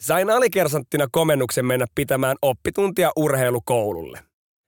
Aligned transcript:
Sain 0.00 0.30
alikersanttina 0.30 1.06
komennuksen 1.12 1.66
mennä 1.66 1.86
pitämään 1.94 2.36
oppituntia 2.42 3.10
urheilukoululle. 3.16 4.18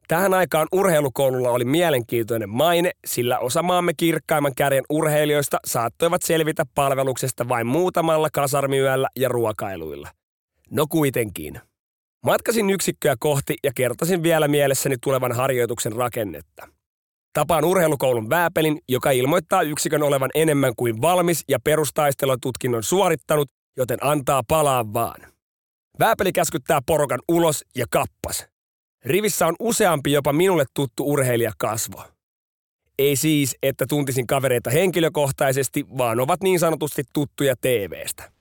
Tähän 0.09 0.35
aikaan 0.35 0.69
urheilukoululla 0.73 1.51
oli 1.51 1.65
mielenkiintoinen 1.65 2.49
maine, 2.49 2.91
sillä 3.07 3.39
osa 3.39 3.63
maamme 3.63 3.93
kirkkaimman 3.97 4.55
kärjen 4.57 4.85
urheilijoista 4.91 5.59
saattoivat 5.67 6.23
selvitä 6.23 6.67
palveluksesta 6.75 7.49
vain 7.49 7.67
muutamalla 7.67 8.29
kasarmiyöllä 8.33 9.09
ja 9.17 9.29
ruokailuilla. 9.29 10.09
No 10.71 10.87
kuitenkin. 10.87 11.61
Matkasin 12.25 12.71
yksikköä 12.71 13.15
kohti 13.19 13.57
ja 13.65 13.73
kertasin 13.75 14.23
vielä 14.23 14.49
mielessäni 14.49 14.97
tulevan 15.03 15.33
harjoituksen 15.33 15.93
rakennetta. 15.93 16.69
Tapaan 17.33 17.65
urheilukoulun 17.65 18.31
vääpelin, 18.31 18.79
joka 18.89 19.11
ilmoittaa 19.11 19.63
yksikön 19.63 20.03
olevan 20.03 20.31
enemmän 20.35 20.73
kuin 20.77 21.03
valmis 21.03 21.45
ja 21.49 21.59
perustaistelututkinnon 21.65 22.83
suorittanut, 22.83 23.49
joten 23.77 23.99
antaa 24.01 24.43
palaa 24.49 24.93
vaan. 24.93 25.32
Vääpeli 25.99 26.33
käskyttää 26.33 26.81
porukan 26.87 27.21
ulos 27.29 27.65
ja 27.77 27.87
kappas. 27.91 28.47
Rivissä 29.05 29.47
on 29.47 29.55
useampi 29.59 30.13
jopa 30.13 30.33
minulle 30.33 30.65
tuttu 30.75 31.13
urheilijakasvo. 31.13 32.05
Ei 32.99 33.17
siis, 33.17 33.57
että 33.63 33.87
tuntisin 33.89 34.27
kavereita 34.27 34.71
henkilökohtaisesti, 34.71 35.85
vaan 35.99 36.21
ovat 36.21 36.43
niin 36.43 36.59
sanotusti 36.59 37.03
tuttuja 37.13 37.55
TVstä. 37.61 38.33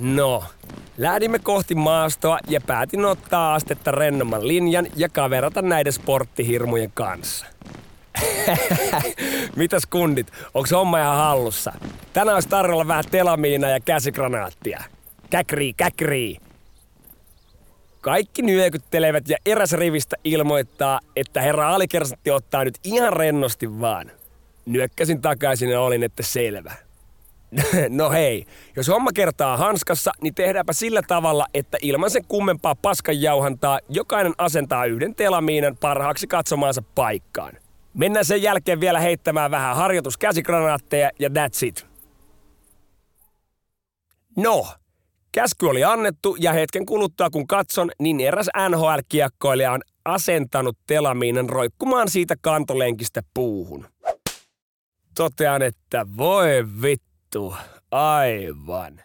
No, 0.00 0.44
lähdimme 0.98 1.38
kohti 1.38 1.74
maastoa 1.74 2.38
ja 2.48 2.60
päätin 2.60 3.04
ottaa 3.04 3.54
astetta 3.54 3.90
rennomman 3.90 4.48
linjan 4.48 4.86
ja 4.96 5.08
kaverata 5.08 5.62
näiden 5.62 5.92
sporttihirmujen 5.92 6.90
kanssa. 6.94 7.46
Mitäs 9.56 9.86
kundit, 9.86 10.32
onko 10.54 10.68
homma 10.72 11.00
ihan 11.00 11.16
hallussa? 11.16 11.72
Tänään 12.12 12.34
olisi 12.34 12.48
tarjolla 12.48 12.88
vähän 12.88 13.04
telamiina 13.10 13.68
ja 13.68 13.80
käsikranaattia. 13.80 14.84
Käkrii, 15.30 15.72
käkrii. 15.72 16.38
Kaikki 18.00 18.42
nyökyttelevät 18.42 19.28
ja 19.28 19.36
eräs 19.46 19.72
rivistä 19.72 20.16
ilmoittaa, 20.24 21.00
että 21.16 21.40
herra 21.40 21.74
alikersantti 21.74 22.30
ottaa 22.30 22.64
nyt 22.64 22.78
ihan 22.84 23.12
rennosti 23.12 23.80
vaan. 23.80 24.10
Nyökkäsin 24.66 25.20
takaisin 25.20 25.70
ja 25.70 25.80
olin, 25.80 26.02
että 26.02 26.22
selvä. 26.22 26.74
no 27.88 28.10
hei, 28.10 28.46
jos 28.76 28.88
homma 28.88 29.10
kertaa 29.14 29.56
hanskassa, 29.56 30.12
niin 30.22 30.34
tehdäänpä 30.34 30.72
sillä 30.72 31.02
tavalla, 31.08 31.46
että 31.54 31.78
ilman 31.82 32.10
sen 32.10 32.24
kummempaa 32.28 32.74
paskanjauhantaa 32.74 33.80
jokainen 33.88 34.34
asentaa 34.38 34.84
yhden 34.84 35.14
telamiinan 35.14 35.76
parhaaksi 35.76 36.26
katsomaansa 36.26 36.82
paikkaan. 36.94 37.52
Mennään 37.94 38.24
sen 38.24 38.42
jälkeen 38.42 38.80
vielä 38.80 39.00
heittämään 39.00 39.50
vähän 39.50 39.76
harjoituskäsikranaatteja 39.76 41.10
ja 41.18 41.28
that's 41.28 41.66
it. 41.66 41.86
No, 44.36 44.66
käsky 45.32 45.66
oli 45.66 45.84
annettu 45.84 46.36
ja 46.38 46.52
hetken 46.52 46.86
kuluttua 46.86 47.30
kun 47.30 47.46
katson, 47.46 47.90
niin 47.98 48.20
eräs 48.20 48.48
NHL-kiekkoilija 48.68 49.72
on 49.72 49.80
asentanut 50.04 50.78
telamiinan 50.86 51.48
roikkumaan 51.48 52.10
siitä 52.10 52.34
kantolenkistä 52.40 53.22
puuhun. 53.34 53.86
Totean, 55.14 55.62
että 55.62 56.06
voi 56.16 56.48
vittu, 56.82 57.54
aivan. 57.90 59.00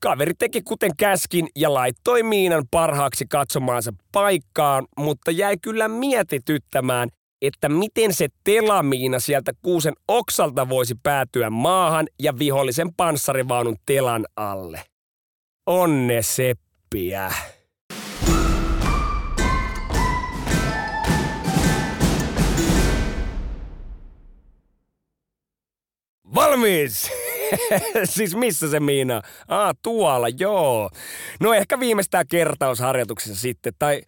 Kaveri 0.00 0.32
teki 0.38 0.62
kuten 0.62 0.96
käskin 0.96 1.48
ja 1.56 1.74
laittoi 1.74 2.22
miinan 2.22 2.64
parhaaksi 2.70 3.24
katsomaansa 3.30 3.92
paikkaan, 4.12 4.86
mutta 4.98 5.30
jäi 5.30 5.56
kyllä 5.62 5.88
mietityttämään, 5.88 7.08
että 7.46 7.68
miten 7.68 8.14
se 8.14 8.28
telamiina 8.44 9.18
sieltä 9.18 9.52
kuusen 9.62 9.94
oksalta 10.08 10.68
voisi 10.68 10.94
päätyä 11.02 11.50
maahan 11.50 12.06
ja 12.20 12.38
vihollisen 12.38 12.94
panssarivaunun 12.94 13.76
telan 13.86 14.26
alle. 14.36 14.84
Onne 15.66 16.22
seppiä. 16.22 17.32
Valmis! 26.34 27.10
siis 28.14 28.36
missä 28.36 28.70
se 28.70 28.80
Miina? 28.80 29.22
Ah, 29.48 29.74
tuolla, 29.82 30.28
joo. 30.28 30.90
No 31.40 31.54
ehkä 31.54 31.80
viimeistään 31.80 32.28
kertausharjoituksessa 32.28 33.40
sitten, 33.40 33.72
tai 33.78 34.02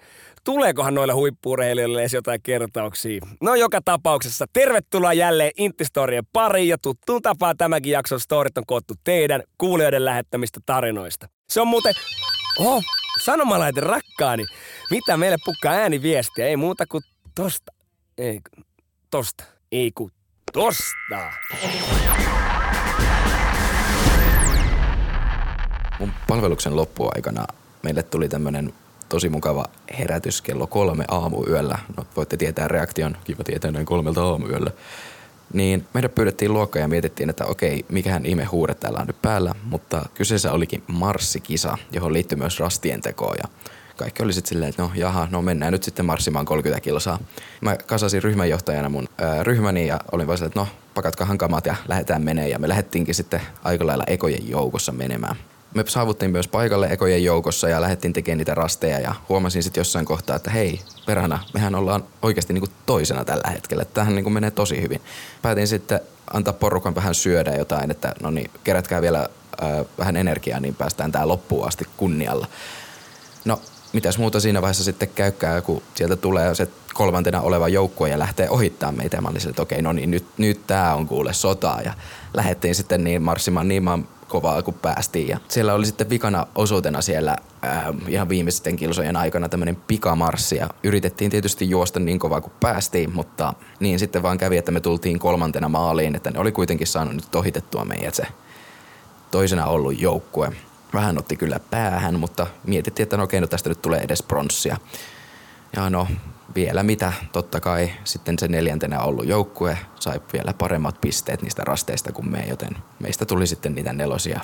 tuleekohan 0.47 0.95
noille 0.95 1.13
huippuurheilijoille 1.13 2.01
edes 2.01 2.13
jotain 2.13 2.43
kertauksia. 2.43 3.21
No 3.43 3.55
joka 3.55 3.81
tapauksessa 3.85 4.47
tervetuloa 4.53 5.13
jälleen 5.13 5.53
Intistorien 5.57 6.27
pariin 6.33 6.69
ja 6.69 6.79
tuttuun 6.79 7.23
tapaan 7.23 7.57
tämäkin 7.57 7.93
jakson 7.93 8.21
storit 8.21 8.59
on 8.59 8.67
koottu 8.67 8.95
teidän 9.05 9.43
kuulijoiden 9.59 10.05
lähettämistä 10.05 10.61
tarinoista. 10.67 11.29
Se 11.49 11.61
on 11.61 11.69
muuten... 11.69 11.95
Oh, 12.59 12.83
sanomalaite 13.23 13.81
rakkaani. 13.81 14.45
Mitä 14.91 15.17
meille 15.17 15.37
pukkaa 15.45 15.73
ääniviestiä? 15.73 16.47
Ei 16.47 16.57
muuta 16.57 16.85
kuin 16.87 17.03
tosta. 17.35 17.73
Ei, 18.19 18.41
tosta. 19.11 19.45
Ei 19.73 19.91
ku 19.95 20.11
tosta. 20.53 21.33
Mun 25.99 26.13
palveluksen 26.29 26.77
loppuaikana 26.77 27.47
meille 27.83 28.03
tuli 28.03 28.29
tämmönen 28.29 28.73
tosi 29.09 29.29
mukava 29.29 29.65
herätys 29.99 30.43
kello 30.43 30.67
kolme 30.67 31.05
aamuyöllä. 31.09 31.79
No, 31.97 32.07
voitte 32.17 32.37
tietää 32.37 32.69
reaktion, 32.69 33.17
kiva 33.25 33.45
tietää 33.45 33.71
näin 33.71 33.87
kolmelta 33.87 34.25
aamuyöllä. 34.25 34.71
Niin 35.53 35.87
meidät 35.95 36.15
pyydettiin 36.15 36.53
luokkaan 36.53 36.81
ja 36.81 36.89
mietittiin, 36.89 37.31
että 37.31 37.47
okei, 37.47 37.85
mikähän 37.89 38.27
ihme 38.27 38.45
huure 38.45 38.75
täällä 38.75 38.99
on 38.99 39.07
nyt 39.07 39.23
päällä, 39.23 39.55
mutta 39.65 40.09
kyseessä 40.15 40.53
olikin 40.53 40.83
marssikisa, 40.87 41.79
johon 41.93 42.13
liittyy 42.13 42.39
myös 42.39 42.61
rastien 42.61 43.01
tekoa 43.01 43.35
ja 43.43 43.49
kaikki 43.97 44.23
oli 44.23 44.33
sitten 44.33 44.49
silleen, 44.49 44.69
että 44.69 44.83
no 44.83 44.91
jaha, 44.95 45.29
no 45.31 45.43
mennään 45.43 45.73
nyt 45.73 45.83
sitten 45.83 46.07
marssimaan 46.07 46.45
30 46.45 46.81
kilsaa. 46.81 47.19
Mä 47.61 47.77
kasasin 47.77 48.23
ryhmänjohtajana 48.23 48.89
mun 48.89 49.09
ää, 49.19 49.43
ryhmäni 49.43 49.87
ja 49.87 50.01
olin 50.13 50.27
vaan 50.27 50.43
että 50.43 50.61
no 50.61 50.69
pakatkahan 50.95 51.39
kamat 51.39 51.67
ja 51.67 51.77
lähdetään 51.89 52.23
menee 52.23 52.49
ja 52.49 52.59
me 52.59 52.69
lähdettiinkin 52.69 53.15
sitten 53.15 53.41
aika 53.65 53.87
lailla 53.87 54.05
ekojen 54.07 54.49
joukossa 54.49 54.93
menemään 54.93 55.37
me 55.77 55.85
saavuttiin 55.87 56.31
myös 56.31 56.49
paikalle 56.49 56.87
ekojen 56.87 57.25
joukossa 57.25 57.69
ja 57.69 57.81
lähdettiin 57.81 58.13
tekemään 58.13 58.39
niitä 58.39 58.55
rasteja 58.55 59.01
ja 59.01 59.15
huomasin 59.29 59.63
sitten 59.63 59.81
jossain 59.81 60.07
kohtaa, 60.07 60.37
että 60.37 60.51
hei, 60.51 60.81
perhana, 61.07 61.39
mehän 61.55 61.75
ollaan 61.75 62.05
oikeasti 62.23 62.53
niinku 62.53 62.69
toisena 62.87 63.25
tällä 63.25 63.51
hetkellä. 63.51 63.85
Tähän 63.85 64.15
niinku 64.15 64.31
menee 64.31 64.51
tosi 64.51 64.83
hyvin. 64.83 65.01
Päätin 65.43 65.69
sitten 65.69 66.01
antaa 66.33 66.53
porukan 66.53 66.95
vähän 66.95 67.15
syödä 67.15 67.55
jotain, 67.57 67.91
että 67.91 68.15
no 68.23 68.31
niin, 68.31 68.51
kerätkää 68.65 69.03
vielä 69.03 69.29
äh, 69.63 69.87
vähän 69.99 70.17
energiaa, 70.17 70.61
niin 70.61 70.75
päästään 70.75 71.13
tää 71.13 71.29
loppuun 71.29 71.69
asti 71.69 71.85
kunnialla. 71.97 72.47
No, 73.45 73.61
mitäs 73.93 74.19
muuta 74.19 74.41
siinä 74.41 74.63
vaiheessa 74.63 74.85
sitten 74.85 75.09
käykää, 75.09 75.61
kun 75.61 75.83
sieltä 75.95 76.17
tulee 76.17 76.55
se 76.55 76.69
kolmantena 76.95 77.41
oleva 77.41 77.69
joukkue 77.69 78.09
ja 78.09 78.19
lähtee 78.19 78.51
ohittaa 78.51 78.93
meitä. 78.93 79.17
Ja 79.17 79.21
mä 79.21 79.29
olin 79.29 79.49
että 79.49 79.63
okei, 79.63 79.83
no 79.83 79.93
niin, 79.93 80.11
nyt, 80.11 80.27
nyt 80.39 80.67
tää 80.67 80.95
on 80.95 81.09
kuule 81.09 81.33
sotaa. 81.33 81.81
Ja 81.81 81.93
lähdettiin 82.35 82.75
sitten 82.75 83.05
niin 83.05 83.23
marssimaan 83.23 83.69
niin 83.69 83.83
kovaa 84.37 84.63
kun 84.63 84.75
päästiin. 84.75 85.29
Ja 85.29 85.39
siellä 85.49 85.75
oli 85.75 85.87
sitten 85.87 86.11
vikana 86.11 86.47
osuutena 86.55 87.03
siellä 87.03 87.37
äh, 87.65 87.85
ihan 88.09 88.29
viimeisten 88.29 88.77
kilsojen 88.77 89.17
aikana 89.17 89.49
tämmöinen 89.49 89.77
pikamarssi 89.77 90.57
ja 90.57 90.69
yritettiin 90.83 91.31
tietysti 91.31 91.71
juosta 91.71 92.01
niin 92.01 92.19
kovaa 92.19 92.41
kuin 92.41 92.53
päästiin, 92.61 93.15
mutta 93.15 93.55
niin 93.81 93.99
sitten 93.99 94.23
vaan 94.23 94.39
kävi, 94.39 94.57
että 94.57 94.73
me 94.73 94.81
tultiin 94.81 95.19
kolmantena 95.19 95.69
maaliin, 95.69 96.17
että 96.17 96.31
ne 96.31 96.39
oli 96.39 96.53
kuitenkin 96.53 96.87
saanut 96.87 97.15
nyt 97.15 97.35
ohitettua 97.35 97.85
meidät 97.85 98.15
se 98.15 98.27
toisena 99.31 99.67
ollut 99.67 100.01
joukkue. 100.01 100.53
Vähän 100.95 101.19
otti 101.19 101.37
kyllä 101.37 101.61
päähän, 101.71 102.21
mutta 102.21 102.47
mietittiin, 102.65 103.05
että 103.05 103.17
no 103.17 103.23
okei, 103.23 103.41
no 103.41 103.47
tästä 103.47 103.69
nyt 103.69 103.83
tulee 103.83 104.01
edes 104.01 104.23
pronssia. 104.23 104.77
Ja 105.77 105.91
no, 105.91 106.09
vielä 106.55 106.83
mitä, 106.83 107.13
totta 107.33 107.61
kai 107.61 107.91
sitten 108.05 108.39
se 108.39 108.49
neljäntenä 108.49 109.01
ollut 109.01 109.27
joukkue 109.27 109.79
sai 110.01 110.21
vielä 110.33 110.55
paremmat 110.59 111.01
pisteet 111.01 111.43
niistä 111.43 111.65
rasteista 111.65 112.13
kuin 112.13 112.31
me, 112.31 112.45
joten 112.49 112.77
meistä 112.99 113.25
tuli 113.25 113.47
sitten 113.47 113.75
niitä 113.75 113.93
nelosia. 113.93 114.41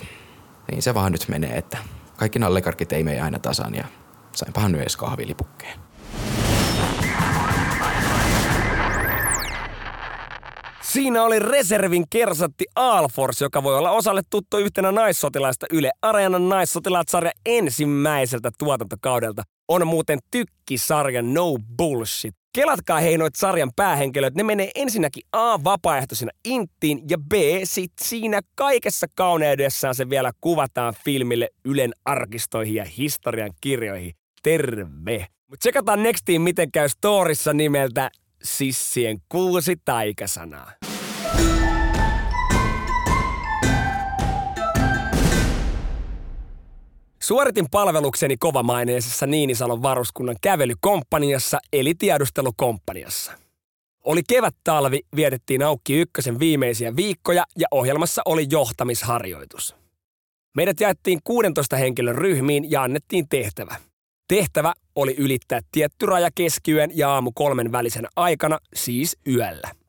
Niin 0.70 0.82
se 0.82 0.94
vaan 0.94 1.12
nyt 1.12 1.28
menee, 1.28 1.56
että 1.58 1.78
kaikki 2.16 2.38
nallekarkit 2.38 2.92
ei 2.92 3.04
mene 3.04 3.20
aina 3.20 3.38
tasan 3.38 3.74
ja 3.74 3.84
sainpahan 4.32 4.72
nyt 4.72 4.80
edes 4.80 4.96
kahvilipukkeen. 4.96 5.78
Siinä 10.92 11.22
oli 11.22 11.38
reservin 11.38 12.04
kersatti 12.10 12.64
Alfors, 12.76 13.40
joka 13.40 13.62
voi 13.62 13.78
olla 13.78 13.90
osalle 13.90 14.22
tuttu 14.30 14.58
yhtenä 14.58 14.92
naissotilaista 14.92 15.66
Yle 15.72 15.90
Areenan 16.02 16.48
naissotilaat-sarja 16.48 17.30
ensimmäiseltä 17.46 18.50
tuotantokaudelta. 18.58 19.42
On 19.68 19.86
muuten 19.86 20.18
tykki-sarja 20.30 21.22
No 21.22 21.56
Bullshit. 21.76 22.34
Kelatkaa 22.54 23.00
hei 23.00 23.18
noit 23.18 23.34
sarjan 23.34 23.70
päähenkilöt, 23.76 24.34
ne 24.34 24.42
menee 24.42 24.70
ensinnäkin 24.74 25.22
A 25.32 25.64
vapaaehtoisena 25.64 26.30
inttiin 26.44 27.02
ja 27.10 27.18
B 27.18 27.32
sit 27.64 27.92
siinä 28.00 28.40
kaikessa 28.54 29.06
kauneudessaan 29.14 29.94
se 29.94 30.10
vielä 30.10 30.32
kuvataan 30.40 30.94
filmille 31.04 31.48
Ylen 31.64 31.92
arkistoihin 32.04 32.74
ja 32.74 32.84
historian 32.84 33.50
kirjoihin. 33.60 34.12
Terve! 34.42 35.26
Mut 35.50 35.58
tsekataan 35.58 36.02
nextiin 36.02 36.42
miten 36.42 36.72
käy 36.72 36.88
storissa 36.88 37.52
nimeltä 37.52 38.10
Sissien 38.42 39.18
kuusi 39.28 39.76
taikasanaa. 39.84 40.81
Suoritin 47.22 47.66
palvelukseni 47.70 48.36
kovamaineisessa 48.36 49.26
Niinisalon 49.26 49.82
varuskunnan 49.82 50.36
kävelykomppaniassa 50.40 51.58
eli 51.72 51.94
tiedustelukomppaniassa. 51.94 53.32
Oli 54.04 54.22
kevät-talvi, 54.28 55.00
vietettiin 55.16 55.62
Aukki 55.62 55.94
ykkösen 55.94 56.38
viimeisiä 56.38 56.96
viikkoja 56.96 57.44
ja 57.58 57.66
ohjelmassa 57.70 58.22
oli 58.24 58.46
johtamisharjoitus. 58.50 59.76
Meidät 60.56 60.80
jaettiin 60.80 61.20
16 61.24 61.76
henkilön 61.76 62.14
ryhmiin 62.14 62.70
ja 62.70 62.82
annettiin 62.82 63.28
tehtävä. 63.28 63.76
Tehtävä 64.28 64.72
oli 64.94 65.14
ylittää 65.18 65.60
tietty 65.72 66.06
raja 66.06 66.28
keskiyön 66.34 66.90
ja 66.94 67.10
aamu 67.10 67.32
kolmen 67.34 67.72
välisen 67.72 68.06
aikana, 68.16 68.58
siis 68.74 69.16
yöllä. 69.26 69.81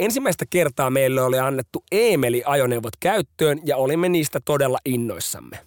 Ensimmäistä 0.00 0.44
kertaa 0.50 0.90
meille 0.90 1.22
oli 1.22 1.38
annettu 1.38 1.84
Eemeli-ajoneuvot 1.92 2.96
käyttöön 3.00 3.58
ja 3.64 3.76
olimme 3.76 4.08
niistä 4.08 4.40
todella 4.44 4.78
innoissamme. 4.84 5.58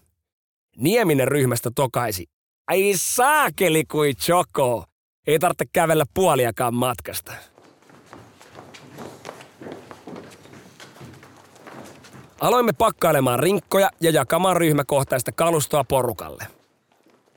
Nieminen 0.78 1.28
ryhmästä 1.28 1.72
tokaisi. 1.76 2.26
Ai 2.68 2.94
saakeli 2.96 3.86
kuin 3.86 4.16
choko. 4.16 4.86
Ei 5.28 5.40
tarvitse 5.40 5.66
kävellä 5.74 6.06
puoliakaan 6.14 6.74
matkasta. 6.74 7.34
Aloimme 12.42 12.74
pakkailemaan 12.74 13.40
rinkkoja 13.40 13.90
ja 14.02 14.12
jakamaan 14.12 14.58
ryhmäkohtaista 14.58 15.32
kalustoa 15.32 15.84
porukalle. 15.84 16.63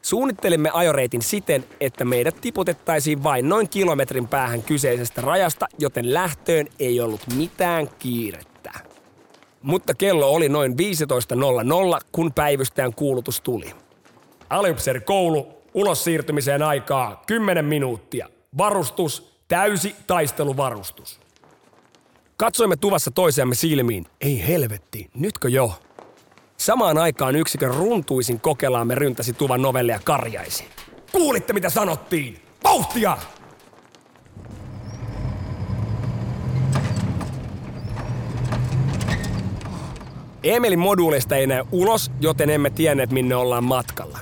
Suunnittelimme 0.07 0.71
ajoreitin 0.73 1.23
siten, 1.23 1.65
että 1.81 2.05
meidät 2.05 2.41
tiputettaisiin 2.41 3.23
vain 3.23 3.49
noin 3.49 3.69
kilometrin 3.69 4.29
päähän 4.29 4.63
kyseisestä 4.63 5.21
rajasta, 5.21 5.67
joten 5.79 6.15
lähtöön 6.15 6.67
ei 6.79 7.01
ollut 7.01 7.21
mitään 7.37 7.89
kiirettä. 7.99 8.73
Mutta 9.63 9.95
kello 9.95 10.31
oli 10.31 10.49
noin 10.49 10.73
15.00, 10.73 12.01
kun 12.13 12.33
päivystäjän 12.33 12.95
kuulutus 12.95 13.41
tuli. 13.41 13.75
Alipser 14.51 15.01
koulu, 15.01 15.49
ulos 15.75 16.05
siirtymiseen 16.05 16.63
aikaa 16.63 17.23
10 17.27 17.65
minuuttia. 17.65 18.29
Varustus, 18.59 19.41
täysi 19.49 19.97
taisteluvarustus. 20.07 21.21
Katsoimme 22.37 22.77
tuvassa 22.77 23.11
toisiamme 23.11 23.55
silmiin. 23.55 24.07
Ei 24.21 24.49
helvetti, 24.49 25.11
nytkö 25.15 25.49
jo? 25.49 25.73
Samaan 26.57 26.99
aikaan 26.99 27.37
yksikön 27.37 27.75
runtuisin 27.75 28.41
kokelaamme 28.41 28.95
ryntäsi 28.95 29.33
tuvan 29.33 29.63
novelle 29.63 29.93
ja 29.93 30.01
karjaisi. 30.05 30.65
Kuulitte 31.13 31.53
mitä 31.53 31.71
sanottiin? 31.71 32.41
Vauhtia! 32.65 33.17
Emelin 40.43 40.79
moduulista 40.79 41.37
ei 41.37 41.47
näy 41.47 41.65
ulos, 41.73 42.11
joten 42.21 42.51
emme 42.51 42.71
tienneet 42.71 43.11
minne 43.11 43.35
ollaan 43.35 43.65
matkalla. 43.65 44.19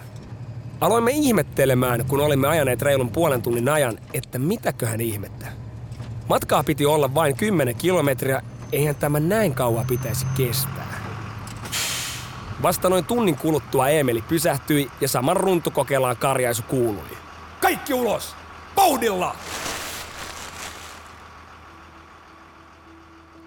Aloimme 0.81 1.11
ihmettelemään, 1.11 2.05
kun 2.09 2.21
olimme 2.21 2.49
ajaneet 2.49 2.83
reilun 2.83 3.11
puolen 3.11 3.43
tunnin 3.43 3.69
ajan, 3.69 3.99
että 4.15 4.39
mitäköhän 4.39 5.01
ihmettä. 5.01 5.47
Matkaa 6.29 6.65
piti 6.65 6.87
olla 6.87 7.15
vain 7.15 7.37
10 7.37 7.75
kilometriä, 7.75 8.43
eihän 8.73 8.95
tämä 8.95 9.21
näin 9.21 9.55
kauan 9.55 9.87
pitäisi 9.87 10.27
kestää. 10.37 10.84
Vasta 12.65 12.89
noin 12.89 13.05
tunnin 13.05 13.37
kuluttua 13.37 13.89
Emeli 13.89 14.25
pysähtyi 14.29 14.91
ja 15.01 15.09
saman 15.09 15.37
runtukokelaan 15.37 16.17
karjaisu 16.17 16.63
kuului. 16.69 17.05
Kaikki 17.61 17.95
ulos! 17.95 18.35
Vauhdilla! 18.77 19.37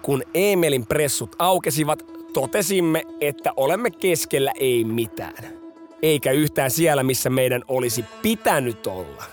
Kun 0.02 0.22
Emelin 0.34 0.86
pressut 0.86 1.36
aukesivat, 1.38 2.04
totesimme, 2.32 3.04
että 3.20 3.52
olemme 3.56 3.90
keskellä 3.90 4.52
ei 4.60 4.84
mitään. 4.84 5.44
Eikä 6.02 6.32
yhtään 6.32 6.70
siellä, 6.70 7.02
missä 7.02 7.30
meidän 7.30 7.62
olisi 7.68 8.04
pitänyt 8.22 8.86
olla. 8.86 9.24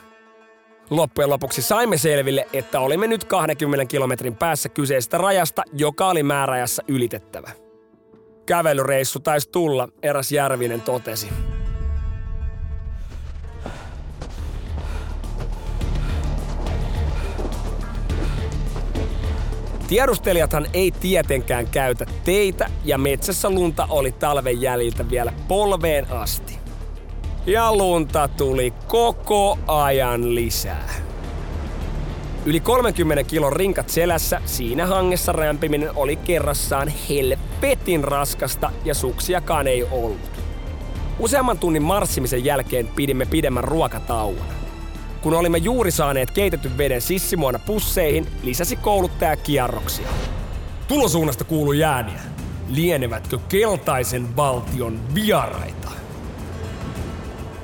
Loppujen 0.89 1.29
lopuksi 1.29 1.61
saimme 1.61 1.97
selville, 1.97 2.47
että 2.53 2.79
olimme 2.79 3.07
nyt 3.07 3.23
20 3.23 3.85
kilometrin 3.85 4.35
päässä 4.35 4.69
kyseisestä 4.69 5.17
rajasta, 5.17 5.63
joka 5.73 6.07
oli 6.07 6.23
määräajassa 6.23 6.83
ylitettävä. 6.87 7.64
Kävelyreissu 8.45 9.19
taisi 9.19 9.49
tulla, 9.49 9.89
eräs 10.03 10.31
Järvinen 10.31 10.81
totesi. 10.81 11.27
Tiedustelijathan 19.87 20.65
ei 20.73 20.91
tietenkään 20.91 21.67
käytä 21.67 22.05
teitä 22.23 22.69
ja 22.85 22.97
metsässä 22.97 23.49
lunta 23.49 23.87
oli 23.89 24.11
talven 24.11 24.61
jäljiltä 24.61 25.09
vielä 25.09 25.33
polveen 25.47 26.11
asti. 26.11 26.59
Ja 27.45 27.75
lunta 27.75 28.27
tuli 28.27 28.73
koko 28.87 29.59
ajan 29.67 30.35
lisää. 30.35 31.14
Yli 32.47 32.59
30 32.59 33.23
kilon 33.23 33.53
rinkat 33.53 33.89
selässä, 33.89 34.41
siinä 34.45 34.85
hangessa 34.85 35.31
rämpiminen 35.31 35.89
oli 35.95 36.15
kerrassaan 36.15 36.93
helvetin 37.09 38.03
raskasta 38.03 38.71
ja 38.83 38.93
suksiakaan 38.93 39.67
ei 39.67 39.83
ollut. 39.91 40.31
Useamman 41.19 41.59
tunnin 41.59 41.83
marssimisen 41.83 42.45
jälkeen 42.45 42.87
pidimme 42.87 43.25
pidemmän 43.25 43.63
ruokatauon. 43.63 44.45
Kun 45.21 45.33
olimme 45.33 45.57
juuri 45.57 45.91
saaneet 45.91 46.31
keitetyn 46.31 46.77
veden 46.77 47.01
sissimuona 47.01 47.59
pusseihin, 47.59 48.27
lisäsi 48.43 48.75
kouluttaja 48.75 49.37
kierroksia. 49.37 50.07
Tulosuunnasta 50.87 51.43
kuuluu 51.43 51.73
jääniä. 51.73 52.21
Lienevätkö 52.69 53.39
keltaisen 53.49 54.35
valtion 54.35 54.99
vieraita? 55.15 55.84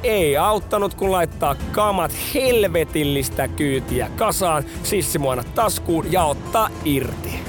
Ei 0.03 0.38
auttanut 0.38 0.93
kun 0.93 1.12
laittaa 1.12 1.55
kamat 1.72 2.12
helvetillistä 2.34 3.48
kyytiä 3.48 4.10
kasaan, 4.15 4.63
sissimuona 4.84 5.43
taskuun 5.43 6.12
ja 6.12 6.24
ottaa 6.24 6.70
irti. 6.86 7.39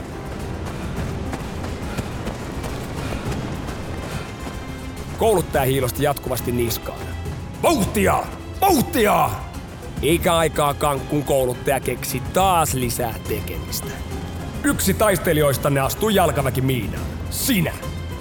Kouluttaja 5.19 5.65
hiilosti 5.65 6.03
jatkuvasti 6.03 6.53
niskaan. 6.53 6.99
Vauhtia! 7.63 8.25
Vauhtia! 8.61 9.31
Eikä 10.03 10.37
aikaakaan, 10.37 11.01
kun 11.01 11.25
kouluttaja 11.25 11.81
keksi 11.81 12.23
taas 12.33 12.75
lisää 12.75 13.15
tekemistä. 13.29 13.91
Yksi 14.65 14.95
taistelijoistanne 14.95 15.81
astui 15.81 16.15
jalkaväkimiinaan. 16.15 17.05
Sinä! 17.31 17.73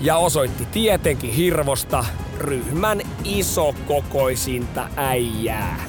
Ja 0.01 0.17
osoitti 0.17 0.65
tietenkin 0.65 1.33
hirvosta 1.33 2.05
ryhmän 2.37 3.00
isokokoisinta 3.23 4.89
äijää. 4.95 5.85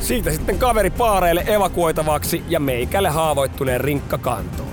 Siitä 0.00 0.30
sitten 0.30 0.58
kaveri 0.58 0.90
paareille 0.90 1.44
evakuoitavaksi 1.46 2.42
ja 2.48 2.60
meikälle 2.60 3.08
haavoittuneen 3.08 3.80
rinkkakantoon. 3.80 4.68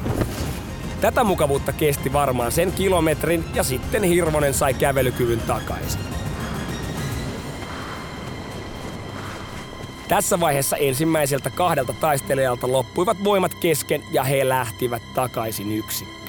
Tätä 1.02 1.24
mukavuutta 1.24 1.74
kesti 1.74 2.14
varmaan 2.14 2.52
sen 2.52 2.72
kilometrin 2.72 3.46
ja 3.54 3.64
sitten 3.64 4.04
Hirvonen 4.04 4.54
sai 4.54 4.74
kävelykyvyn 4.74 5.40
takaisin. 5.40 6.02
Tässä 10.08 10.40
vaiheessa 10.40 10.78
ensimmäiseltä 10.78 11.50
kahdelta 11.50 11.94
taistelijalta 11.94 12.72
loppuivat 12.72 13.24
voimat 13.24 13.54
kesken 13.54 14.04
ja 14.12 14.24
he 14.24 14.50
lähtivät 14.50 15.02
takaisin 15.16 15.72
yksikköön. 15.72 16.21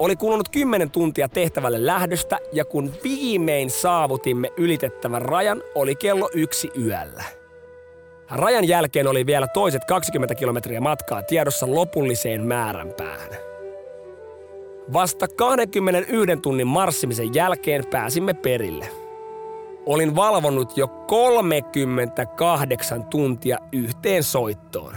Oli 0.00 0.16
kulunut 0.16 0.48
10 0.48 0.90
tuntia 0.90 1.28
tehtävälle 1.28 1.86
lähdöstä 1.86 2.38
ja 2.52 2.64
kun 2.64 2.92
viimein 3.04 3.70
saavutimme 3.70 4.52
ylitettävän 4.56 5.22
rajan, 5.22 5.62
oli 5.74 5.94
kello 5.94 6.30
yksi 6.34 6.70
yöllä. 6.78 7.24
Rajan 8.30 8.68
jälkeen 8.68 9.06
oli 9.06 9.26
vielä 9.26 9.46
toiset 9.46 9.84
20 9.84 10.34
kilometriä 10.34 10.80
matkaa 10.80 11.22
tiedossa 11.22 11.74
lopulliseen 11.74 12.46
määränpäähän. 12.46 13.30
Vasta 14.92 15.28
21 15.28 16.36
tunnin 16.42 16.66
marssimisen 16.66 17.34
jälkeen 17.34 17.84
pääsimme 17.90 18.34
perille. 18.34 18.88
Olin 19.86 20.16
valvonnut 20.16 20.76
jo 20.76 20.88
38 20.88 23.04
tuntia 23.04 23.58
yhteen 23.72 24.22
soittoon. 24.22 24.96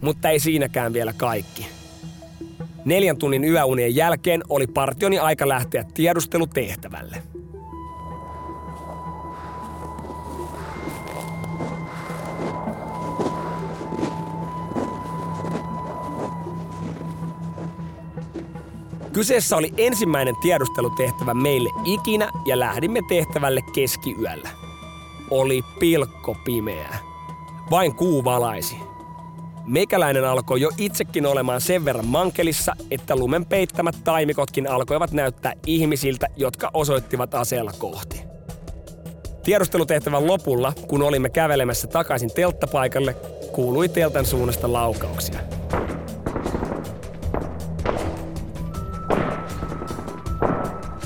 Mutta 0.00 0.28
ei 0.28 0.40
siinäkään 0.40 0.92
vielä 0.92 1.12
kaikki. 1.12 1.79
Neljän 2.84 3.16
tunnin 3.16 3.44
yöunien 3.44 3.96
jälkeen 3.96 4.42
oli 4.48 4.66
partioni 4.66 5.18
aika 5.18 5.48
lähteä 5.48 5.84
tiedustelutehtävälle. 5.94 7.22
Kyseessä 19.12 19.56
oli 19.56 19.74
ensimmäinen 19.76 20.34
tiedustelutehtävä 20.42 21.34
meille 21.34 21.70
ikinä 21.84 22.30
ja 22.46 22.58
lähdimme 22.58 23.00
tehtävälle 23.08 23.60
keskiyöllä. 23.74 24.48
Oli 25.30 25.62
pilkko 25.78 26.36
pimeää. 26.44 26.98
Vain 27.70 27.94
kuu 27.94 28.24
valaisi. 28.24 28.89
Meikäläinen 29.66 30.24
alkoi 30.24 30.60
jo 30.60 30.70
itsekin 30.78 31.26
olemaan 31.26 31.60
sen 31.60 31.84
verran 31.84 32.06
mankelissa, 32.06 32.72
että 32.90 33.16
lumen 33.16 33.46
peittämät 33.46 33.96
taimikotkin 34.04 34.70
alkoivat 34.70 35.12
näyttää 35.12 35.52
ihmisiltä, 35.66 36.26
jotka 36.36 36.70
osoittivat 36.74 37.34
aseella 37.34 37.72
kohti. 37.78 38.22
Tiedustelutehtävän 39.44 40.26
lopulla, 40.26 40.72
kun 40.88 41.02
olimme 41.02 41.28
kävelemässä 41.28 41.86
takaisin 41.86 42.30
telttapaikalle, 42.34 43.16
kuului 43.52 43.88
teltan 43.88 44.26
suunnasta 44.26 44.72
laukauksia. 44.72 45.40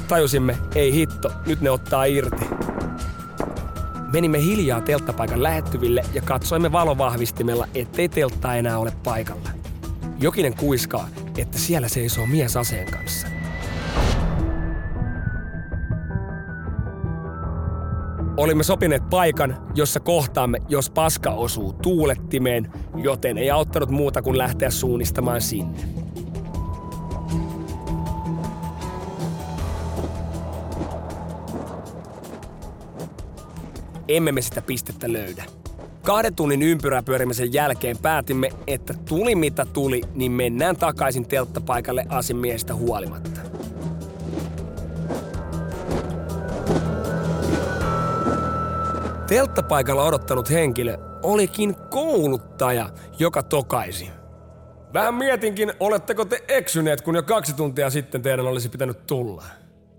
Tajusimme, 0.09 0.57
ei 0.75 0.93
hitto, 0.93 1.33
nyt 1.47 1.61
ne 1.61 1.71
ottaa 1.71 2.05
irti. 2.05 2.54
Menimme 4.15 4.43
hiljaa 4.43 4.81
telttapaikan 4.81 5.43
lähettyville 5.43 6.03
ja 6.13 6.23
katsoimme 6.23 6.73
valovahvistimella, 6.73 7.69
ettei 7.75 8.09
teltta 8.09 8.55
enää 8.55 8.79
ole 8.79 8.93
paikalla. 9.05 9.49
Jokinen 10.21 10.57
kuiskaa, 10.57 11.09
että 11.39 11.59
siellä 11.59 11.89
seisoo 11.89 12.27
mies 12.27 12.57
aseen 12.57 12.91
kanssa. 12.91 13.27
Olimme 18.37 18.63
sopineet 18.63 19.11
paikan, 19.11 19.57
jossa 19.75 20.01
kohtaamme, 20.01 20.59
jos 20.69 20.91
paska 20.91 21.31
osuu 21.31 21.73
tuulettimeen, 21.73 22.73
joten 22.97 23.39
ei 23.39 23.51
auttanut 23.51 23.91
muuta 23.91 24.23
kuin 24.23 24.39
lähteä 24.39 24.71
suunnistamaan 24.71 25.41
sinne. 25.41 26.04
Emme 34.09 34.33
me 34.33 34.43
sitä 34.43 34.63
pistettä 34.63 35.13
löydä. 35.13 35.45
Kahden 36.03 36.35
tunnin 36.35 36.63
ympyräpyörimisen 36.63 37.53
jälkeen 37.53 37.99
päätimme, 37.99 38.51
että 38.67 38.95
tuli 39.09 39.35
mitä 39.35 39.67
tuli, 39.73 40.01
niin 40.15 40.33
mennään 40.33 40.77
takaisin 40.77 41.29
telttapaikalle 41.29 42.05
asemiestä 42.09 42.75
huolimatta. 42.75 43.41
Telttapaikalla 49.29 50.05
odottanut 50.05 50.51
henkilö 50.51 50.99
olikin 51.23 51.77
kouluttaja, 51.91 52.91
joka 53.19 53.43
tokaisi. 53.43 54.11
Vähän 54.95 55.15
mietinkin, 55.15 55.73
oletteko 55.81 56.25
te 56.25 56.45
eksyneet, 56.49 57.01
kun 57.01 57.15
jo 57.15 57.23
kaksi 57.23 57.57
tuntia 57.57 57.91
sitten 57.91 58.23
teidän 58.23 58.47
olisi 58.47 58.69
pitänyt 58.69 59.07
tulla. 59.07 59.45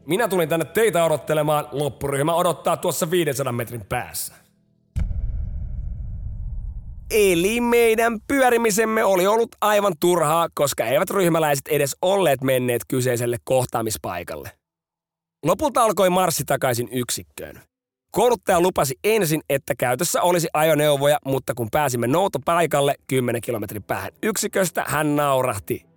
Minä 0.06 0.28
tulin 0.28 0.50
tänne 0.50 0.66
teitä 0.66 1.06
odottelemaan, 1.06 1.68
loppuryhmä 1.72 2.34
odottaa 2.34 2.78
tuossa 2.78 3.12
500 3.12 3.52
metrin 3.54 3.86
päässä. 3.90 4.34
Eli 7.12 7.62
meidän 7.62 8.20
pyörimisemme 8.28 9.04
oli 9.04 9.28
ollut 9.28 9.56
aivan 9.62 9.94
turhaa, 10.00 10.48
koska 10.54 10.86
eivät 10.86 11.10
ryhmäläiset 11.10 11.68
edes 11.68 11.96
olleet 12.02 12.42
menneet 12.42 12.82
kyseiselle 12.88 13.38
kohtaamispaikalle. 13.44 14.52
Lopulta 15.46 15.84
alkoi 15.84 16.10
marssi 16.10 16.44
takaisin 16.46 16.90
yksikköön. 16.92 17.62
Kouluttaja 18.12 18.62
lupasi 18.62 18.96
ensin, 19.04 19.42
että 19.50 19.74
käytössä 19.76 20.22
olisi 20.22 20.48
ajoneuvoja, 20.54 21.18
mutta 21.26 21.54
kun 21.54 21.68
pääsimme 21.72 22.08
noutopaikalle 22.08 22.96
10 23.08 23.42
kilometrin 23.42 23.84
päähän 23.84 24.12
yksiköstä, 24.24 24.84
hän 24.88 25.16
naurahti 25.16 25.95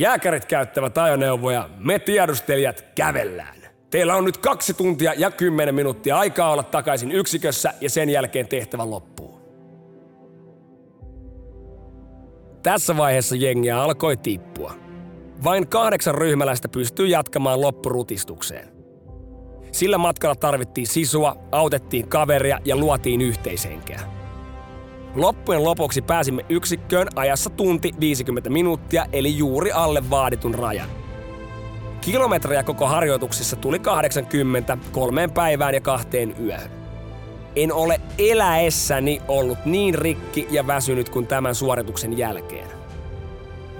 Jääkärit 0.00 0.44
käyttävät 0.44 0.98
ajoneuvoja, 0.98 1.68
me 1.78 1.98
tiedustelijat 1.98 2.84
kävellään. 2.94 3.56
Teillä 3.90 4.16
on 4.16 4.24
nyt 4.24 4.36
kaksi 4.36 4.74
tuntia 4.74 5.12
ja 5.16 5.30
kymmenen 5.30 5.74
minuuttia 5.74 6.18
aikaa 6.18 6.52
olla 6.52 6.62
takaisin 6.62 7.12
yksikössä 7.12 7.74
ja 7.80 7.90
sen 7.90 8.08
jälkeen 8.08 8.48
tehtävä 8.48 8.90
loppuu. 8.90 9.40
Tässä 12.62 12.96
vaiheessa 12.96 13.36
jengiä 13.36 13.82
alkoi 13.82 14.16
tippua. 14.16 14.74
Vain 15.44 15.68
kahdeksan 15.68 16.14
ryhmäläistä 16.14 16.68
pystyy 16.68 17.06
jatkamaan 17.06 17.60
loppurutistukseen. 17.60 18.68
Sillä 19.72 19.98
matkalla 19.98 20.36
tarvittiin 20.36 20.86
sisua, 20.86 21.36
autettiin 21.52 22.08
kaveria 22.08 22.58
ja 22.64 22.76
luotiin 22.76 23.20
yhteishenkeä. 23.20 24.19
Loppujen 25.14 25.64
lopuksi 25.64 26.02
pääsimme 26.02 26.44
yksikköön 26.48 27.08
ajassa 27.16 27.50
tunti 27.50 27.92
50 28.00 28.50
minuuttia, 28.50 29.06
eli 29.12 29.38
juuri 29.38 29.72
alle 29.72 30.10
vaaditun 30.10 30.54
rajan. 30.54 30.88
Kilometrejä 32.00 32.62
koko 32.62 32.86
harjoituksissa 32.86 33.56
tuli 33.56 33.78
80 33.78 34.78
kolmeen 34.92 35.30
päivään 35.30 35.74
ja 35.74 35.80
kahteen 35.80 36.34
yöhön. 36.40 36.70
En 37.56 37.72
ole 37.72 38.00
eläessäni 38.18 39.22
ollut 39.28 39.58
niin 39.64 39.94
rikki 39.94 40.48
ja 40.50 40.66
väsynyt 40.66 41.08
kuin 41.08 41.26
tämän 41.26 41.54
suorituksen 41.54 42.18
jälkeen. 42.18 42.68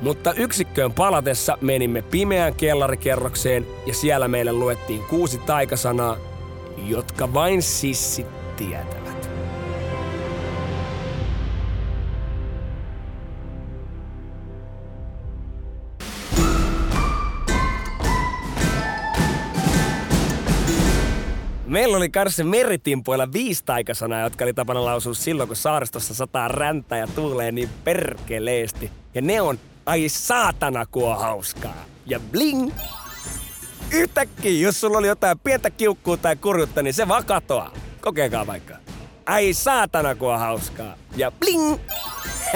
Mutta 0.03 0.33
yksikköön 0.33 0.93
palatessa 0.93 1.59
menimme 1.61 2.03
pimeään 2.03 2.55
kellarikerrokseen 2.55 3.67
ja 3.87 3.95
siellä 3.95 4.29
meille 4.29 4.53
luettiin 4.53 5.03
kuusi 5.11 5.39
taikasanaa, 5.39 6.17
jotka 6.87 7.35
vain 7.35 7.63
sissit 7.63 8.27
tietävät. 8.57 9.00
Meillä 21.81 21.97
oli 21.97 22.09
kanssa 22.09 22.45
meritimpoilla 22.45 23.33
viisi 23.33 23.65
taikasanaa, 23.65 24.21
jotka 24.21 24.45
oli 24.45 24.55
tapana 24.55 24.85
lausua 24.85 25.15
silloin, 25.15 25.47
kun 25.47 25.57
saaristossa 25.57 26.15
sataa 26.15 26.49
räntä 26.49 26.97
ja 26.97 27.07
tuulee 27.07 27.53
niin 27.53 27.69
perkeleesti. 27.85 28.91
Ja 29.15 29.23
ne 29.23 29.41
on, 29.41 29.59
ai 29.87 30.09
saatana 30.09 30.87
kuo 30.87 31.15
hauskaa. 31.15 31.85
Ja 32.07 32.21
bling! 32.21 32.71
Yhtäkkiä, 33.93 34.61
jos 34.63 34.81
sulla 34.81 34.99
oli 34.99 35.07
jotain 35.07 35.39
pientä 35.39 35.71
kiukkuu 35.71 36.17
tai 36.17 36.37
kurjutta, 36.37 36.83
niin 36.83 36.95
se 36.95 37.09
vaan 37.09 37.25
katoaa. 37.25 37.73
Kokeilkaa 38.01 38.47
vaikka. 38.47 38.77
Ai 39.27 39.53
saatana 39.53 40.15
kuo 40.15 40.39
hauskaa. 40.39 40.95
Ja 41.17 41.31
bling! 41.31 41.79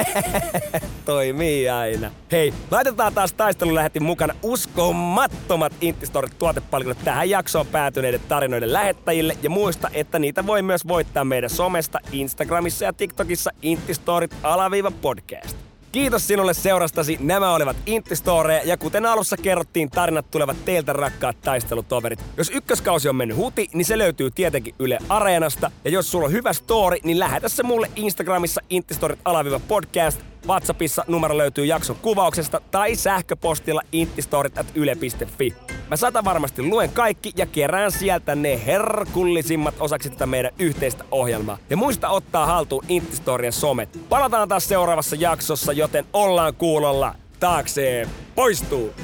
Toimii 1.05 1.69
aina. 1.69 2.11
Hei, 2.33 2.55
laitetaan 2.71 3.15
taas 3.15 3.33
taistelulähetin 3.33 4.03
mukana 4.03 4.35
uskomattomat 4.43 5.73
Intistorit 5.81 6.39
tuotepalkinnot 6.39 6.99
tähän 7.05 7.31
jaksoon 7.31 7.67
päätyneiden 7.67 8.21
tarinoiden 8.29 8.73
lähettäjille 8.73 9.39
ja 9.43 9.51
muista, 9.51 9.91
että 9.93 10.19
niitä 10.19 10.47
voi 10.47 10.63
myös 10.63 10.89
voittaa 10.89 11.25
meidän 11.25 11.51
somesta, 11.51 12.01
Instagramissa 12.13 12.85
ja 12.85 12.93
TikTokissa 12.93 13.51
Intistorit 13.63 14.37
alaviiva 14.43 14.91
podcast. 14.91 15.57
Kiitos 15.95 16.27
sinulle 16.27 16.55
seurastasi. 16.55 17.19
Nämä 17.21 17.55
olivat 17.55 17.77
Intti-storeja 17.87 18.61
ja 18.65 18.77
kuten 18.77 19.07
alussa 19.07 19.37
kerrottiin, 19.37 19.91
tarinat 19.91 20.31
tulevat 20.31 20.65
teiltä 20.65 20.93
rakkaat 20.93 21.37
taistelutoverit. 21.41 22.19
Jos 22.37 22.51
ykköskausi 22.51 23.09
on 23.09 23.17
mennyt 23.17 23.37
huti, 23.37 23.71
niin 23.73 23.85
se 23.85 23.99
löytyy 23.99 24.31
tietenkin 24.31 24.75
Yle 24.79 24.99
Areenasta. 25.09 25.71
Ja 25.85 25.91
jos 25.91 26.11
sulla 26.11 26.27
on 26.27 26.33
hyvä 26.33 26.53
story, 26.53 26.97
niin 27.05 27.19
lähetä 27.19 27.49
se 27.49 27.63
mulle 27.63 27.91
Instagramissa 27.97 28.61
Intti-storit 28.71 29.19
alaviiva 29.25 29.61
podcast 29.69 30.21
WhatsAppissa 30.49 31.05
numero 31.09 31.39
löytyy 31.39 31.67
jakson 31.67 31.97
kuvauksesta 32.03 32.61
tai 32.71 32.95
sähköpostilla 32.95 33.83
intistorit.yle.fi. 33.93 35.55
Mä 35.91 35.97
sata 35.97 36.25
varmasti 36.25 36.63
luen 36.63 36.91
kaikki 36.91 37.33
ja 37.37 37.47
kerään 37.47 37.93
sieltä 37.93 38.35
ne 38.35 38.67
herkullisimmat 38.67 39.75
osaksi 39.81 40.11
tätä 40.11 40.27
meidän 40.27 40.53
yhteistä 40.59 41.05
ohjelmaa. 41.11 41.59
Ja 41.71 41.77
muista 41.77 42.09
ottaa 42.09 42.47
haltuun 42.47 42.85
Intistorien 42.89 43.53
somet. 43.53 44.01
Palataan 44.09 44.49
taas 44.49 44.69
seuraavassa 44.69 45.17
jaksossa, 45.17 45.73
joten 45.73 46.05
ollaan 46.13 46.55
kuulolla. 46.55 47.15
taakseen 47.41 48.09
poistuu. 48.35 48.95